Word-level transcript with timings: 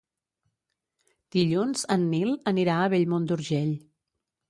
Dilluns 1.37 1.85
en 1.99 2.09
Nil 2.17 2.35
anirà 2.55 2.81
a 2.81 2.91
Bellmunt 2.97 3.33
d'Urgell. 3.33 3.75